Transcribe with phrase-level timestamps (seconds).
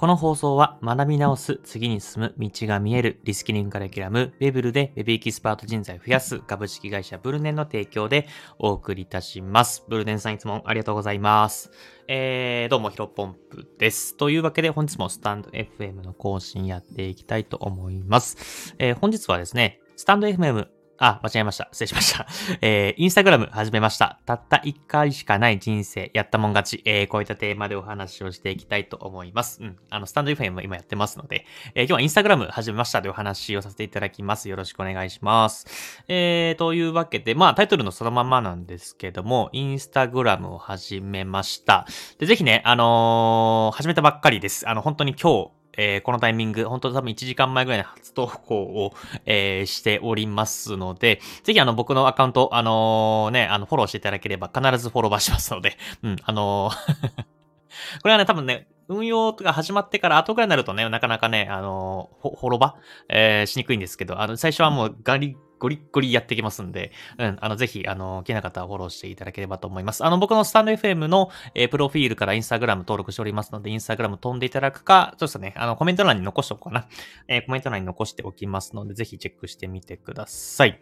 [0.00, 8.26] この放送は学び直す、次に進む、道が見える、リスキリングカリキュラム、ウェブルでウェブエキスパート人材増やす株式会社ブルネンの提供で
[8.58, 9.84] お送りいたします。
[9.90, 11.70] ブルネンさんいつもありがとうございます。
[12.08, 14.16] えー、どうもヒロポンプです。
[14.16, 18.74] というわけで本日もスタンド FM の更新やっていきたいと思います。
[18.78, 20.66] えー、本日はですね、スタンド FM
[21.02, 21.68] あ、間違えました。
[21.72, 22.26] 失礼しました。
[22.60, 24.18] えー、インスタグラム始めました。
[24.26, 26.82] たった1回しかない人生、やったもん勝ち。
[26.84, 29.62] えー、こういったテーマでお話をしていきたいと思います。
[29.62, 29.78] うん。
[29.88, 34.50] あの、スタンド FM も今やってますので、えー、今日はインスタグラム始めましたでお話をさせていただきます。
[34.50, 36.04] よろしくお願いします。
[36.06, 41.86] えー、というわけで、まあ、タイトルのそのままなんですけども、インスタグラムを始めました。
[42.18, 44.68] で、ぜひね、あのー、始めたばっかりです。
[44.68, 48.92] あの、本当に今日、えー、このタイミング、本当多分1時間前ぐらいに初投稿を、
[49.26, 56.70] えー、しておりますので、ぜひあの僕のアカウント、あのー、ね、あのフォローしていただければ必ずフォローバーしますので、 うん、あの
[58.02, 62.76] これはね、多分ね、運用が始まってから後ぐらいになるとね、なかなかね、あのー、ほ、ろば、
[63.08, 70.04] えー、しにくいんですけど、あの、最初はもうガリゴリッゴリやってきますんで、うん、あの、ぜひ、あの、気な方はフォローしていただければと思います。
[70.04, 76.88] あの、僕のスタンド FM の、えー、プロフィールからインスタグラム登録しておりますので、インスタグラム飛んでいただくか、ちょっとね、あの、コメント欄に残しておこうかな。
[77.28, 80.80] えー、コメント欄に残しておきますので、ぜひチェックしてみてください。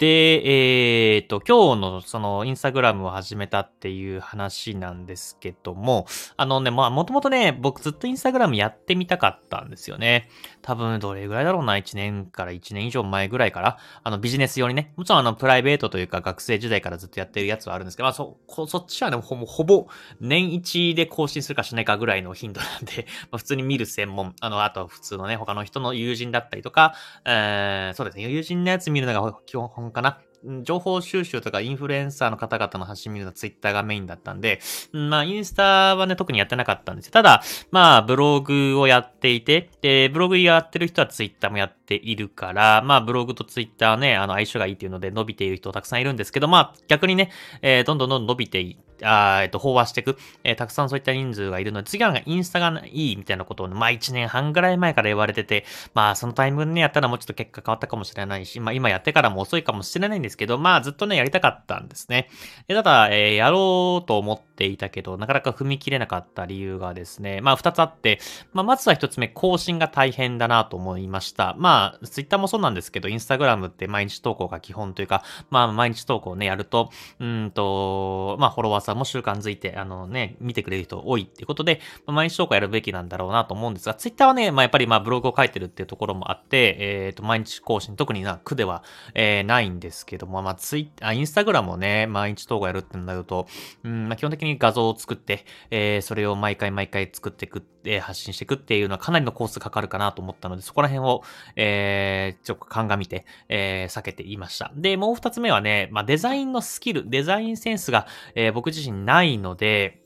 [0.00, 6.06] で、えっ、ー、と、今日のそのインスタグラムを始めたっていう話なんですけども、
[6.38, 10.30] あのね、まあもともとね、僕ずっとインスタグラムやってみたかったんですよね。
[10.62, 19.86] 多分どれぐらいだろうな、1年から1年以上前ぐらいから、あのビジネス用にね、もちろんあのプライベートというか学生時代からずっとやってるやつはあるんですけど、まあそ、そっちはね、ほぼ、ほぼ
[20.18, 26.94] 年一で更新するかしないかぐらいの頻度なんで、 まあ、普通に見る専門、あの、あと普通のね、他の人の友人だったりとか、
[27.26, 30.20] えー、そうですね、友人のやつ見るのが基本かな。
[30.62, 34.60] 情報収集とかインフルエンサーの方々の発信見るのはツイッターがメインだったんで、
[34.92, 37.12] まあ、インスタはね、特にやってなかったんですよ。
[37.12, 62.28] ただ、まあ、ブログをやっていて、で、ブログやってる人はツイッターもやっているから、まあ、ブログとツイッターはね、あの、相性がいいっていうので伸びている人たくさんいるんですけど、まあ、逆にね、えー、どんどんどんどん伸びていってあえっと、飽和していく、えー、たくさんそういった人数がいるので、次はインスタがいいみたいなことを、まあ1年半ぐらい前から言われてて、まあそのタイミングでね、やったらもうちょっと結果変わったかもしれないし、まあ今やってからも遅いかもしれないんですけど、まあずっとね、やりたかったんですね。
[62.68, 68.20] ただ、えー、やろうと思っていたけど、なかなか踏み切れなかった理由がですね、まあ二つあって、
[68.52, 71.54] まあまずは一つ目、更新が大変だなと思いました。
[71.58, 88.82] まあ、ツイッターもそうなんですけど、インスタグラムって毎日投稿が基本というか、まあ毎日投稿をね、やると、うんと、まあフォロワーさんも習慣づいて、あのね、見てくれる人多いっていうことで、まあ、毎日投稿やるべきなんだろうなと思うんですが、ツイッターはね、まあやっぱりまあブログを書いてるっていうところもあって、えっ、ー、と、毎日更新、特にな、苦では、
[89.14, 93.46] えー、ないんですけども、まあツイッあ、インスタグラムをね、毎日投稿やるってなると、
[93.84, 101.22] うん、まあ基本的に画像を作って、えー、それを毎回毎回作っていく、って、発信していくっていうのはかなりのコースかかるかなと思ったので、そこら辺を、
[101.56, 104.72] えー、ちょっと鑑みて、えー、避けていました。
[104.74, 109.99] で、もう二つ目はね、まあデザインのスキル、デザインセンスが、えー、僕自身ないので、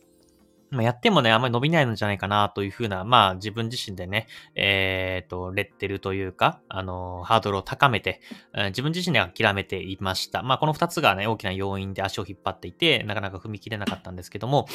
[0.71, 8.21] まあ、やってもね、あんまり伸びないのじゃないかなというふうな、まあ自分自身でね、えっ、ー、と、レッテルというか、あの、ハードルを高めて、
[8.69, 10.43] 自分自身で諦めていました。
[10.43, 14.67] まあこの二つがね、大きな要因で足を引っ張っていて、なかなか踏み切れなかったんですけども、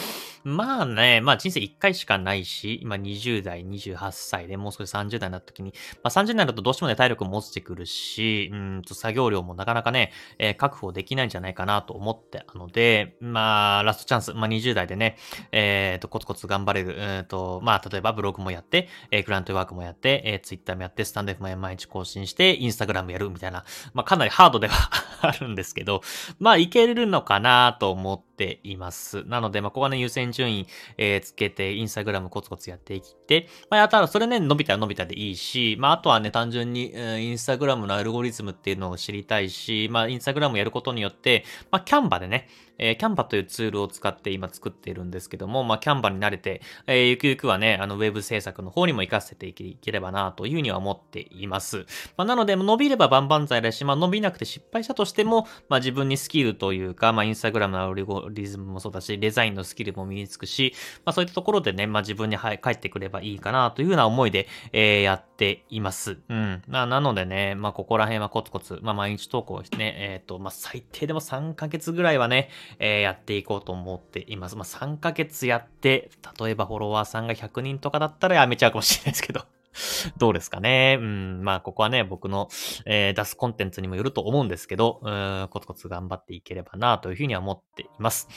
[0.44, 5.74] まあね、まあ人生一回しかないし、今20代、28歳でもう少し30代になった時に、
[6.04, 15.18] まあ30代になるとどうしてもね、体力も落ちてくるし、うんと作業量もなかなかね、えー、確保できないんじゃないかなと思ってたので、まあラストチャンス、まあ20代でね、
[15.52, 23.64] えーえっ、ー、と、コツコツ頑張れる、えっ、ー、と、まあ、例えばブログもやって、えー、クライアントワークもやって、えー、ツイッターもやって、スタンド F も毎日更新して、インスタグラムやるみたいな、
[23.94, 24.74] まあ、かなりハードでは
[25.22, 26.02] あるんですけど、
[26.40, 29.26] まあ、いけるのかなと思ってています。
[29.26, 30.68] なので、まあ、ここはね、優先順位、
[30.98, 42.48] えー、つけて、インスタグラムコツコツやっていって、まあ、あとはそれね、伸びたら伸びたでいいし、まあ、あとはね、単純に、えー、インスタグラムのアルゴリズムっていうのを知りたいし、まあ、インスタグラムやることによって、まあ、キャンバでね、
[42.78, 51.86] えー、キャンバというツールを使って今作っているんですけども、まあ、キャンバに慣れて、えー、ゆくゆくはね、あの、ウェブ制作の方にも活かせていければな、というふうには思っています。
[52.16, 60.74] まあ、なので、伸びれば万々歳だし、まあ、伸びなくて失敗したとしても、まあ、自分にスキルというか、まあ、インスタグラムのアルゴリズムもそうだし、デザインのスキルも身につくし、
[61.06, 66.18] まあ、そういったところでね、まあ、自分に帰ってくればいいかな、というような思いで、えー、やっています。
[66.30, 66.62] うん。
[66.68, 72.50] まあ、なのでね、まあ、ここら辺はコツコツ、まあ、毎日投稿してね、えっ、ー、と、まあ、最低でも3ヶ月ぐらいはね、
[72.80, 74.56] えー、やっていこうと思っています。
[74.56, 76.10] まあ、3ヶ月やって、
[76.40, 79.59] 例えばフォロワーさんが100人とかだったらやめちゃうかもしれないですけど。
[80.18, 80.98] どうですかね。
[81.00, 82.50] うん、まあ、ここはね、僕の、
[82.86, 88.28] えー、出すコンテンツにもよると思うんですけど、うん、コツコツ頑張っていければな、というふうには思っています。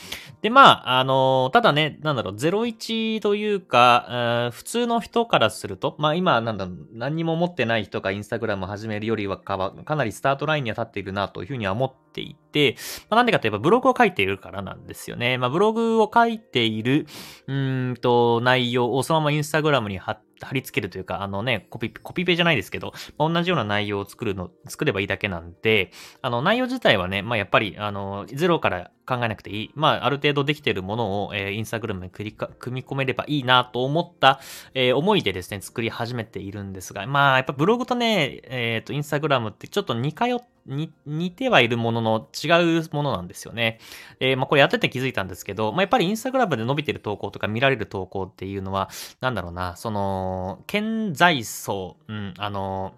[0.43, 12.77] で、まあ、あのー、ただね、なんだろう、01というか、うん普通の人からすると、まあ今、なんだろう、何にも持ってない人がインスタグラムを始めるよりはか、かなりスタートラインには立っているな、というふうには思っていて、
[13.09, 15.39] まあ、なんでかといえばブログを書いているからなんですよね。
[15.39, 17.07] まあ、ブログを書いている、
[17.47, 25.91] うんと、内容をそのままインスタグラムに貼って、貼り付けるというか、あのね、コピ、コピペじゃないですけど、まあ、同じような内容を作るの、作ればいいだけなんで、
[26.21, 29.71] あの、内容自体はね、まあ、やっぱり、あの、ゼロから考えなくていい。
[29.75, 32.33] まあ、ある程度できているものを、えー、インスタグラムに組
[32.71, 34.41] み込めればいいなと思った、
[34.75, 43.79] えー、思いでですね、作り始めているんですが、まあ、やっぱブログとね、えっ、ー、と、インスタグラムってちょっと似通っに、似てはいるものの違うものなんですよね。
[44.21, 48.89] えー、まあこれやってて気づいたんですけど、まあやっぱりインスタグラムで伸びてる投稿とか見られる投稿っていうのは、
[49.21, 52.95] なんだろうな、その、顕在層、うん、あの、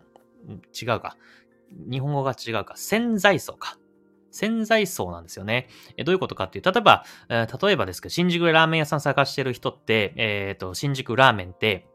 [0.81, 1.17] 違うか。
[1.91, 2.75] 日本語が違うか。
[2.77, 3.79] 潜在層か。
[4.35, 5.69] 潜在層なんですよね。
[5.97, 11.87] えどういうことかっていう、例えば、え、例えばですけど、新宿ラーメン屋さん探してる人って、えっ、ー、と、新宿ラーメンって、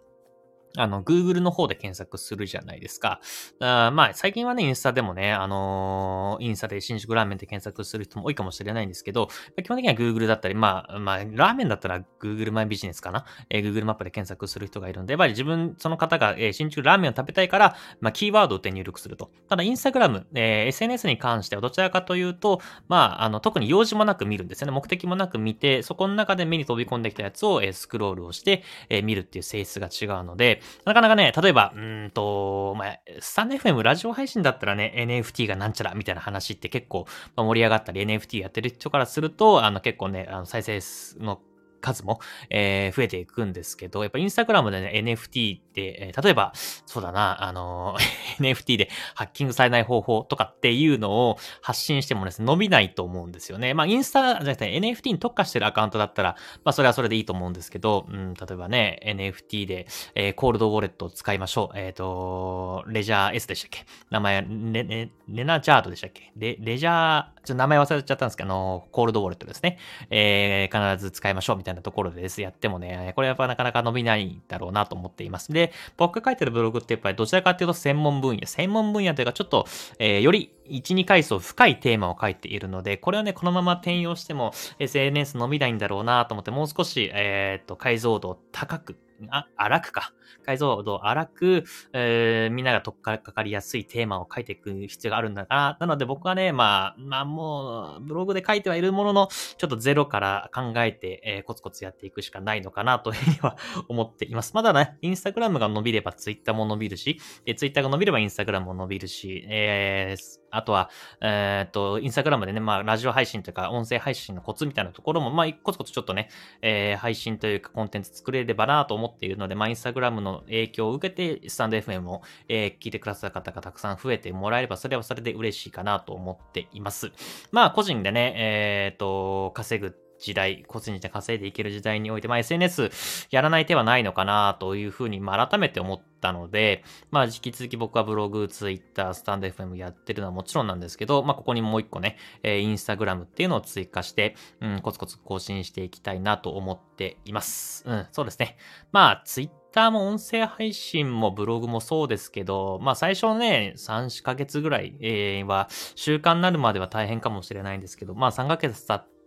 [0.77, 3.21] あの、Google の方で検索するじゃないですか。
[3.59, 9.29] あまあ、最近はね、インスタでもね、あのー、インスタで新宿ラーメンって検索する人も多いかもしれないんですけど、
[9.63, 19.31] 基本的には Google だったり、まあ、まあ、ラーメンだったら Google マイビジネスかな、えー、Google マップで検索する人がいるんで、やっぱり自分、その方が、えー、新宿ラーメンを食べたいから、まあ、キーワードを手入力すると。
[19.47, 24.71] ただ、インスタグラム、えー、SNS に関してはどちらかというと、まあ、あの、特に用事もなく見るんですよね。
[24.71, 40.79] 目的もなく見て、そこの中で目に飛び込んできたやつを、えー、スクロールをして、えー、見るっていう性質が違うので、なかなかね、例えば、うんと、まあ、スタンド FM ラジオ配信だったらね、NFT がなんちゃらみたいな話って結構盛り上がったり、NFT やってる人からすると、あの結構ね、あの再生
[41.19, 41.39] の
[41.79, 46.51] 数も、えー、増えていくんですけど、やっぱインスタグラムでね、NFT って、えー、例えば、
[46.85, 53.73] そうだな、あのー、 NFT でハッキングされない方法とかっていうのを発信してもですね、伸びないと思うんですよね。
[53.73, 61.77] まあ、インスタじゃなくて NFT に特化してるアカウントだったら、まあ、それはそれでいいと思うんですけど、うん、例えばね、NFT で、えー、コールドウォレットを使いましょう。
[61.77, 63.85] えっ、ー、と、レジャー S でしたっけ？
[64.09, 66.31] 名前、レ、レ、レナジャードでしたっけ？
[66.35, 69.77] レ、レジャー、ちょっと名前忘れちゃったんですけど、あの、コールドウォレットですね。
[70.09, 75.51] えー、必ず使いましょうみたいなたいなところでです、やってもね、これやっぱなかなか伸びないだろうなと思っています。
[75.51, 79.65] で、僕が書いてるブログってやっぱりどちらかっていうと専門分野、専門分野というかちょっと、
[79.99, 88.97] えー、より1、2階層深いテーマを書いているので、これはね、このまま転用しても SNS 伸びないんだろうなと思って、もう少し、えっ、と、解像度を高く
[89.29, 90.13] あ、荒くか。
[90.45, 91.63] 解像度荒く、
[91.93, 95.77] えー、みんながとっかかりやすいテーマを書いていく必要があるんだな。
[95.79, 99.27] なので僕はね、まあ、まあもう、ブログで書いてはいるものの、
[99.57, 103.57] ちょっとゼロから考えて、えー、コツコツやっていくしかないのかなというふうには
[103.87, 104.53] 思っています。
[104.53, 110.89] まだね、インスタグラムが伸びればツイッターも伸びるし、えー、ツイッターが伸びればインスタグラムも伸びるし、えー、あとは、
[111.21, 116.29] えっ、と、インスタグラムでね、まあ、ラジオ配信とか、音声配信のコツみたいなところも、まあ、コツコツちょっとね、
[116.61, 127.11] えー、配信というか、コンテンツ作れればなと思ってっているので、まあ、インスタグラムの影響を受けて、スタンド FM を、えー、聞いてくださった方がたくさん増えてもらえれば、それはそれで嬉しいかなと思っています。
[127.51, 132.91] まあ、個人でね、えっ、と、稼ぐ時代、個人で稼いでいける時代において、まあ、SNS
[133.31, 147.83] やらない手はないのかなというふうに、まあ、改めて思ったので、まあ、引き続き僕はブログ、ツイッター、スタンド FM やってるのはもちろんなんですけど、まあ、ここにもう一個ね、えー、インスタグラムっていうのを追加して、うん、コツコツ更新していきたいなと思っています。
[147.87, 148.57] うん、そうですね。
[148.91, 159.18] まあ、ツイッターも音声配信もブログもそうですけど、まあ最初ね、3、4ヶ月ぐらい、は習慣になるまでは大変かもしれないんですけど、まあ3ヶ月経って、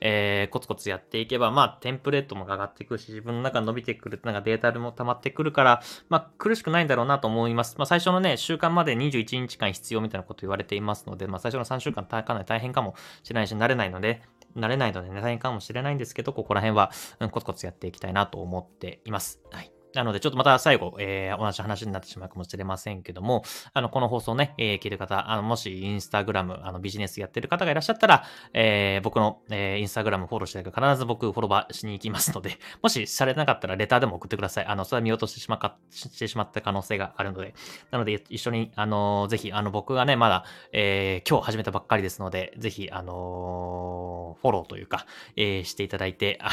[0.00, 7.76] えー、コツコツやっていけば、まあ、テンプレートも上がってくるし、自分の中伸びてくる、なんかデータも溜まってくるから、まあ、苦しくないんだろうなと思います。
[7.78, 14.22] まあ、最初のね、週間まで21日間必要みたいなこと言われていますので、まあ、最初の3週間かなり大変かもしれないし、慣れないので、
[14.56, 16.90] 慣れないのでね、大変かもしれないんですけど、ここら辺は、
[17.20, 19.40] うん、コツコツやっていきたいなと思っています。
[19.50, 19.69] はい。
[19.94, 23.42] なので、ちょっとまた最後、えー、同じ話になってしまうかもしれませんけども、
[23.72, 34.66] あの、この放送ね、えー、聞いてる方、あの、もしインスタグラム、あの、ビジネスやってる方がいらっしゃったら、えー、僕の、えー、インスタグラムフォローして必ず僕フォローしに行きますので、もしされなかったらレターでも送ってください。
[34.66, 37.54] あの、それは見落としてしまか、してしまった可能性があるので、
[37.90, 45.06] なので、一緒に、あの、ぜひ、あの、僕がね、まだ、えー、今日始めたばっかりですので、ぜひ、あのフォローというか、
[45.36, 46.50] えー、していただいて、あ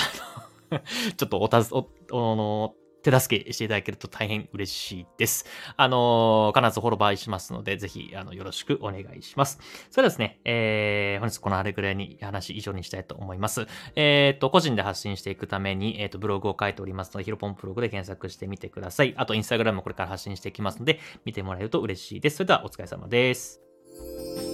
[0.72, 0.80] の
[1.18, 5.46] ちょっとおたず、お、お、手助けしていただけると大変嬉しいです。
[5.76, 9.60] あのー、必ずフォローバーしますので、ぜひ、あの、よろしくお願いします。
[9.90, 13.68] それではですね、えー、本日このあれぐらいに話以上にしたいと思います。
[13.96, 19.14] えっ、ー、と、個人で発信していくために、えっ、ー、と、ブログを書いておりますので、ヒロポンブログで検索してみてください。
[19.18, 22.38] あと、インスタグラムもこれから発信していきますので、見てもらえると嬉しいです。
[22.38, 24.47] それでは、お疲れ様です。